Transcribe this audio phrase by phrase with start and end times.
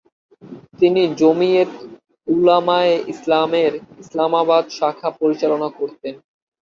[0.79, 1.77] তিনি জমিয়তে
[2.27, 3.71] উলামায়ে ইসলামের
[4.03, 6.13] ইসলামাবাদ শাখা পরিচালনা করতেন।